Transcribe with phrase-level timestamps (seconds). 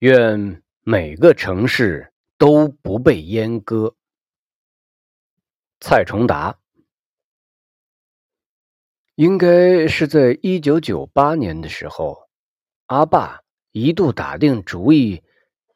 [0.00, 3.96] 愿每个城市都不被阉割。
[5.80, 6.60] 蔡崇达，
[9.16, 12.28] 应该是在一九九八年的时候，
[12.86, 13.40] 阿爸
[13.72, 15.24] 一度打定主意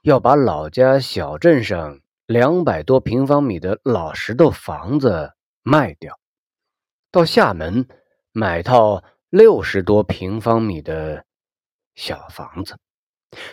[0.02, 5.32] 要把老家小镇上两百多平方米的老石头房子
[5.62, 6.16] 卖掉，
[7.10, 7.88] 到厦门
[8.30, 11.24] 买套六十多平方米的
[11.96, 12.78] 小房子。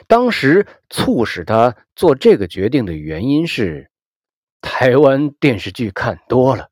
[0.08, 3.90] 当时促使他做这个决定的原因是，
[4.62, 6.70] 台湾电视剧看多了，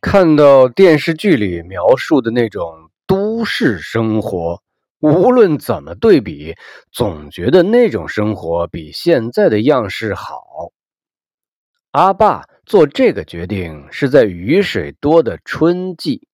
[0.00, 4.62] 看到电视剧里描述的那种都市生活，
[5.00, 6.56] 无论怎么对比，
[6.90, 10.72] 总觉得那种生活比现在的样式好。
[11.90, 16.26] 阿爸做这个决定是在雨水多的春季，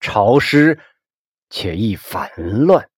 [0.00, 0.78] 潮湿
[1.50, 2.88] 且易烦乱。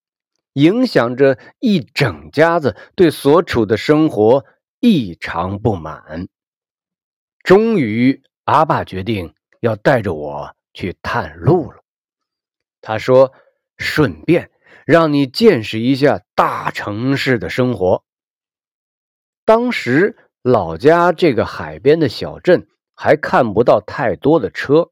[0.54, 4.44] 影响着一整家子对所处的生活
[4.80, 6.28] 异常不满。
[7.42, 11.82] 终于，阿爸决定要带着我去探路了。
[12.80, 13.32] 他说
[13.78, 14.50] ：“顺便
[14.86, 18.04] 让你见识一下大城市的生活。”
[19.44, 24.90] 当时老家这个海边的小镇还看不到太多的车。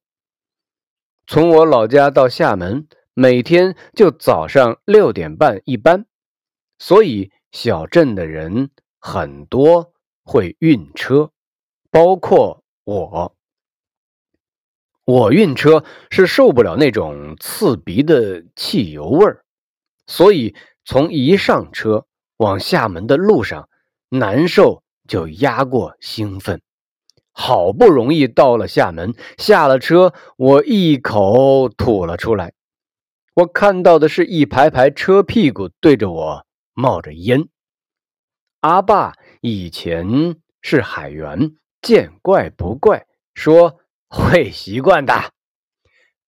[1.26, 2.88] 从我老家到厦门。
[3.14, 6.06] 每天就早上六点半一班，
[6.78, 9.92] 所以小镇的人很多
[10.24, 11.30] 会晕车，
[11.90, 13.36] 包括我。
[15.04, 19.44] 我晕车是受不了那种刺鼻的汽油味儿，
[20.06, 22.06] 所以从一上车
[22.38, 23.68] 往厦门的路上，
[24.08, 26.62] 难受就压过兴奋。
[27.32, 32.54] 好不容易到了厦门，下了车，我一口吐了出来。
[33.34, 37.48] 我看到的是一排排车屁股对着我冒着烟。
[38.60, 45.32] 阿爸以前是海员，见怪不怪，说会习惯的。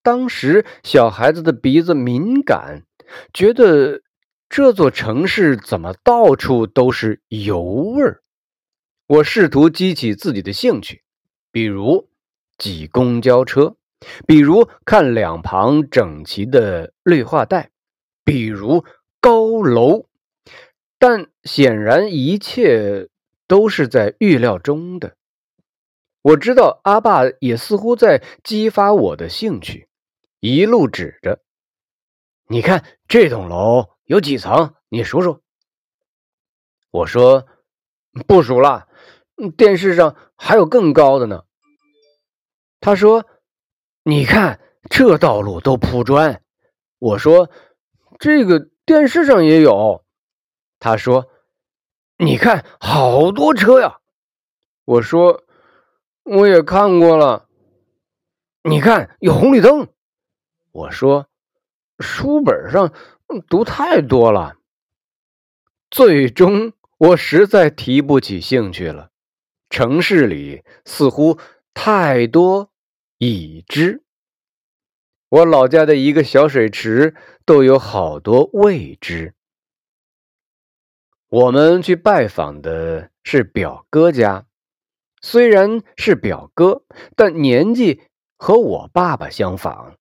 [0.03, 2.84] 当时小孩子的鼻子敏感，
[3.33, 4.03] 觉得
[4.49, 8.23] 这座城市怎么到处都是油味儿。
[9.07, 11.03] 我试图激起自己的兴趣，
[11.53, 12.09] 比如
[12.57, 13.77] 挤公交车。
[14.26, 17.70] 比如看两旁整齐的绿化带，
[18.25, 18.84] 比如
[19.20, 20.06] 高楼，
[20.98, 23.09] 但显然一切
[23.47, 25.16] 都是在预料中的。
[26.22, 29.88] 我知道阿爸也似乎在激发我的兴趣，
[30.41, 31.41] 一路指着
[32.48, 34.75] ：“你看这栋楼有几层？
[34.88, 35.42] 你数数。”
[36.91, 37.47] 我说
[38.26, 38.88] ：“不数了，
[39.56, 41.44] 电视上还有更高的呢。”
[42.81, 43.26] 他说。
[44.06, 44.60] 你看，
[44.91, 46.42] 这道路都铺砖。
[46.98, 47.48] 我说，
[48.19, 50.04] 这个电视上也有。
[50.78, 51.31] 他说，
[52.19, 54.00] 你看，好多车呀。
[54.84, 55.44] 我说，
[56.22, 57.48] 我也看过了。
[58.65, 59.88] 你看，有红绿灯。
[60.71, 61.28] 我说，
[61.98, 62.92] 书本上
[63.48, 64.56] 读太多了。
[65.91, 69.09] 最终，我实在提不起兴趣了。
[69.71, 71.38] 城市里似乎
[71.72, 72.71] 太多。
[73.19, 74.03] 已知，
[75.29, 77.15] 我老家的一个小水池
[77.45, 79.35] 都有好多未知。
[81.29, 84.47] 我们去拜访的是表哥家，
[85.21, 86.85] 虽然是表哥，
[87.17, 88.03] 但年纪
[88.37, 89.97] 和我爸爸相仿。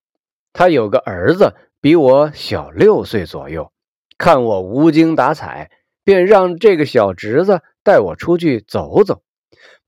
[0.51, 3.71] 他有个儿子比我小六岁左右，
[4.17, 5.71] 看我无精打采，
[6.03, 9.23] 便让这个小侄子带我出去走走。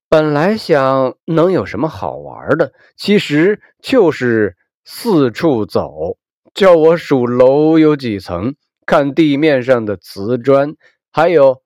[0.08, 6.18] 本来想能有什么好玩的，其实就是四处走，
[6.54, 8.56] 叫我数楼有几层，
[8.86, 10.76] 看地面上的瓷砖，
[11.12, 11.64] 还有，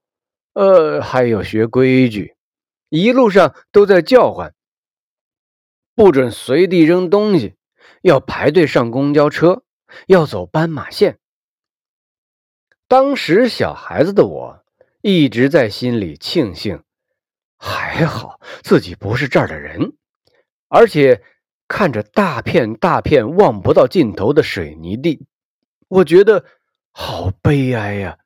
[0.53, 2.35] 呃，还有学规矩，
[2.89, 4.53] 一路上都在叫唤，
[5.93, 7.55] 不准随地扔东西，
[8.01, 9.63] 要排队上公交车，
[10.07, 11.19] 要走斑马线。
[12.87, 14.63] 当时小孩子的我
[15.01, 16.81] 一直在心里庆幸。
[17.61, 19.91] 还好自己不是这儿的人，
[20.69, 21.21] 而且
[21.67, 25.27] 看着大片大片望不到尽头的水泥地，
[25.89, 26.45] 我觉得
[26.91, 28.17] 好悲哀呀！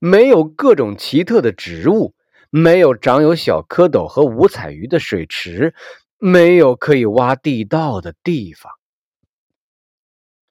[0.00, 2.16] 没有各种奇特的植物，
[2.50, 5.72] 没有长有小蝌蚪和五彩鱼的水池，
[6.18, 8.72] 没有可以挖地道的地方。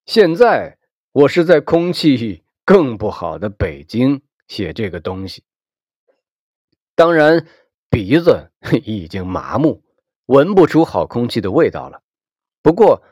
[0.06, 0.78] 现在
[1.12, 5.44] 我是在空气更不好的北京写这个东西，
[6.96, 7.46] 当然。
[7.90, 8.52] 鼻子
[8.84, 9.82] 已经麻木，
[10.26, 12.02] 闻不出好空气的味道了。
[12.62, 13.04] 不过，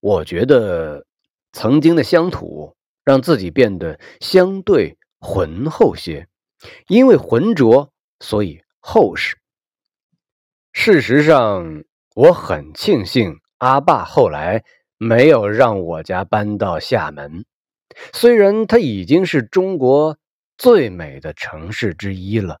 [0.00, 1.06] 我觉得
[1.52, 6.28] 曾经的乡土让自己变得相对浑厚些，
[6.88, 9.36] 因为浑浊，所以厚实。
[10.72, 11.84] 事实上，
[12.14, 14.64] 我很庆幸阿爸后来
[14.98, 17.44] 没有让我家搬到厦门，
[18.12, 20.18] 虽然它已经是中国
[20.58, 22.60] 最美的城市之一了。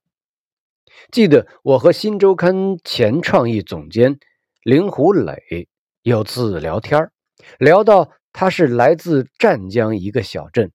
[1.10, 2.54] 记得我和《新周刊》
[2.84, 4.18] 前创意总监
[4.62, 5.68] 林虎磊
[6.02, 7.10] 有次聊天
[7.58, 10.70] 聊到他是来自湛江一个小镇，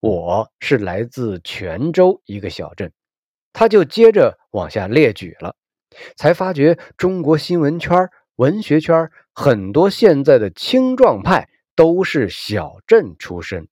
[0.00, 2.92] 我是来自泉州一个小镇，
[3.52, 5.56] 他就接着往下列举了，
[6.16, 13.68] 才发觉中国新闻圈、文学圈很多现在的青壮派都是小镇出身。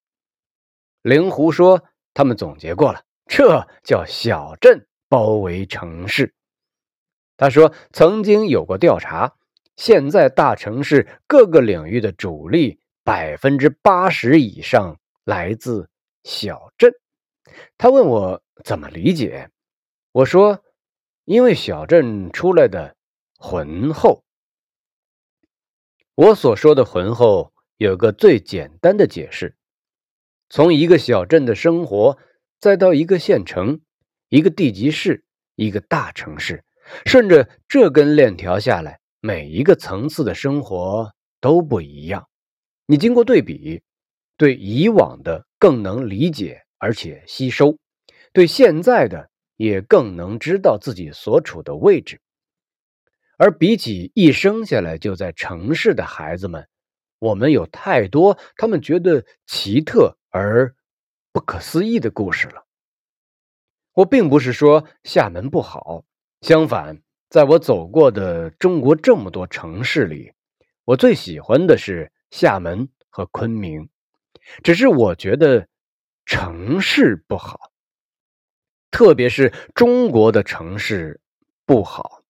[1.03, 1.83] 灵狐说，
[2.13, 4.87] 他们总结过了，这叫小镇。
[5.11, 6.33] 包围城市，
[7.37, 9.37] 他说曾经有过调查，
[9.77, 15.91] 现在大城市各个领域的主力百分之八十以上来自
[16.23, 16.93] 小镇。
[17.77, 19.51] 他问我怎么理解，
[20.13, 20.63] 我说
[21.25, 22.95] 因为小镇出来的
[23.37, 24.23] 浑厚。
[26.15, 29.57] 我所说的浑厚有个最简单的解释：
[30.49, 32.17] 从一个小镇的生活，
[32.61, 33.81] 再到一个县城。
[34.31, 35.25] 一个地级市，
[35.57, 36.65] 一个大城市，
[37.05, 42.29] 顺着这根链条下来，每一个层次的生活都不一样。
[42.87, 43.83] 你经过对比，
[44.37, 47.77] 对以往的更能理解而且吸收，
[48.33, 52.21] 对现在的也更能知道自己所处的位置。
[53.37, 56.69] 而比起一生下来就在城市的孩子们，
[57.19, 60.73] 我们有太多他们觉得奇特而
[61.33, 62.65] 不可思议的故事了。
[64.01, 66.05] 我并不是说厦门不好，
[66.41, 70.33] 相反，在我走过的中国这么多城市里，
[70.87, 73.91] 我最喜欢的是厦门和昆明。
[74.63, 75.69] 只是我觉得
[76.25, 77.73] 城市不好，
[78.91, 81.21] 特别是中国的城市
[81.67, 82.23] 不好。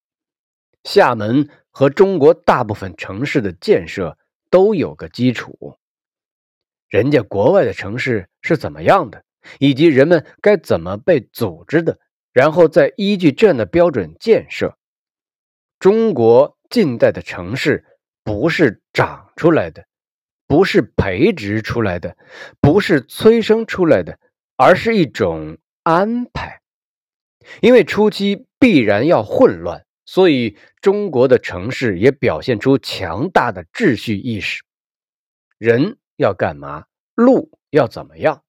[0.82, 4.18] 厦门和中国大部分城市的建设
[4.50, 5.78] 都有个基础，
[6.88, 9.22] 人家国外的城市是怎么样的？
[9.58, 11.98] 以及人们该怎么被组织的，
[12.32, 14.76] 然后再依据这样的标准建设。
[15.78, 17.84] 中国近代的城市
[18.22, 19.86] 不是长出来的，
[20.46, 22.16] 不是培植出来的，
[22.60, 24.18] 不是催生出来的，
[24.56, 26.60] 而是一种安排。
[27.62, 34.62] 因为初期必然要混乱，所以中国的城市也表现出强大的秩序意识。
[35.56, 36.84] 人要干嘛？
[37.14, 38.44] 路要怎么样？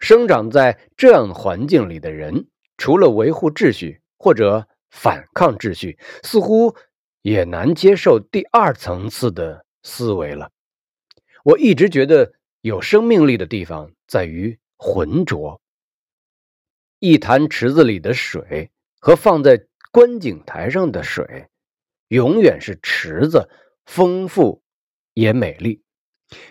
[0.00, 6.76] 生长在这样环境里的人，除了维护秩序或者反抗秩序，似乎
[7.22, 10.50] 也难接受第二层次的思维了。
[11.44, 15.60] 我一直觉得有生命力的地方在于浑浊。
[16.98, 21.48] 一潭池子里的水和放在观景台上的水，
[22.08, 23.48] 永远是池子
[23.84, 24.62] 丰富
[25.14, 25.82] 也美丽。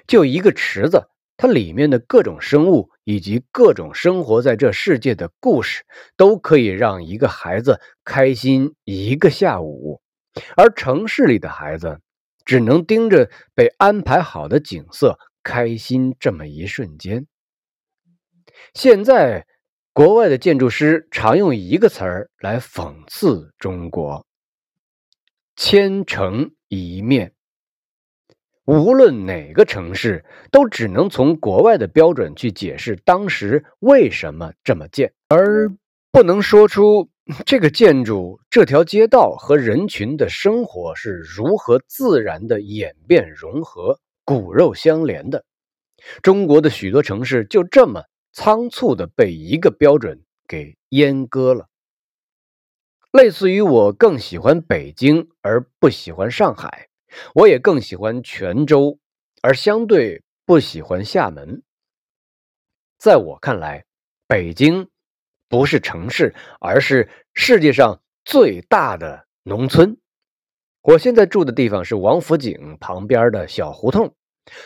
[0.08, 2.90] 就一个池子，它里面的各种生物。
[3.08, 5.84] 以及各种生活在这世界的故事，
[6.18, 10.02] 都可以让一个孩子开心一个下午，
[10.58, 12.02] 而城市里的孩子
[12.46, 17.28] 只能盯着被安排好的景色开心这么一瞬间。
[18.74, 19.46] 现在，
[19.94, 24.26] 国外的建筑师常用一个词儿来讽刺中国
[25.56, 27.34] ：“千城一面。”
[28.66, 35.72] 无论哪个城市，都只能从国外的标准去解释当时为什么这么建，而
[36.12, 37.08] 不能说出
[37.46, 45.46] 这个建筑、这条街道和人群的生活是如何自然的演变融合、骨肉相连的。
[46.24, 48.04] 中国的许多城市就这么
[48.34, 51.68] 仓促的被一个标准给阉割了，
[53.12, 56.88] 类似于我更喜欢北京而不喜欢上海。
[57.34, 59.00] 我也更喜欢泉州，
[59.42, 61.64] 而相对不喜欢厦门。
[62.98, 63.86] 在我看来，
[64.28, 64.90] 北京
[65.50, 69.98] 不是城市，而是世界上最大的农村。
[70.82, 74.16] 我现在住的地方是王府井旁边的小胡同，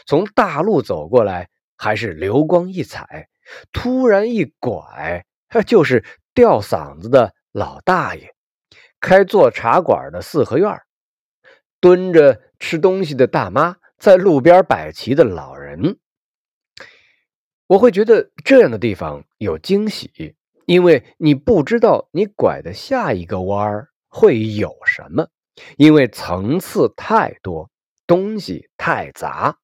[0.05, 3.29] 从大路走过来还是流光溢彩，
[3.71, 5.25] 突然一拐，
[5.65, 6.03] 就是
[6.33, 8.35] 吊嗓子的老大爷，
[8.99, 10.69] 开做茶馆的四合院
[11.79, 15.97] 蹲着吃东西的大妈，在路边摆旗的老人，
[17.67, 25.29] 我会觉得这样的地方有惊喜，因为你不知道你拐的下一个弯儿会有什么，
[25.77, 27.69] 因为层次太多，
[28.05, 29.57] 东西太杂。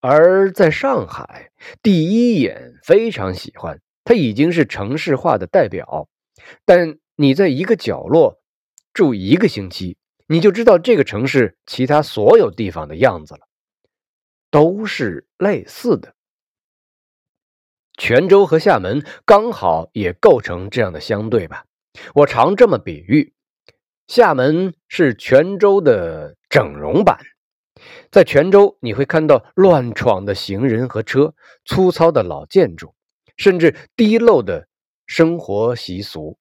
[0.00, 6.08] 而在上海，第一眼非常喜欢，它已经是城市化的代表。
[6.64, 8.40] 但你在一个角落
[8.92, 9.96] 住一个星期，
[10.32, 13.40] 你就知道这个城市其他所有地方的样子了，
[14.50, 16.14] 都是类似的。
[17.98, 21.66] 泉州和厦门刚好也构成这样的相对吧。
[22.14, 23.34] 我常这么比喻：
[24.06, 27.18] 厦门是泉州的整容版。
[28.10, 31.34] 在泉州，你会看到乱闯的行人和车，
[31.66, 32.94] 粗糙的老建筑，
[33.36, 34.66] 甚至低陋的
[35.04, 36.38] 生活习俗。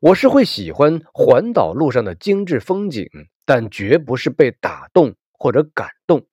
[0.00, 3.08] 我是会喜欢环岛路上的精致风景，
[3.44, 6.26] 但绝不是被打动或者感动。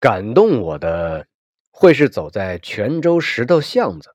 [0.00, 1.26] 感动我的，
[1.70, 4.14] 会是走在泉州石头巷子，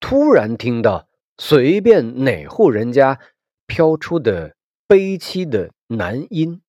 [0.00, 3.18] 突然听到随便哪户人家
[3.66, 4.54] 飘出的
[4.86, 6.62] 悲凄的男音。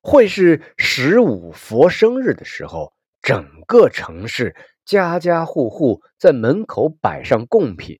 [0.00, 7.98] 会是十五佛生日的时候，整个城市家家户户在门口摆上贡品，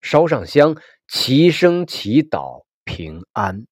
[0.00, 0.76] 烧上香，
[1.12, 3.66] 齐声祈祷平安。